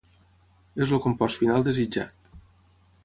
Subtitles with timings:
[0.85, 2.19] És el compost final desitjat.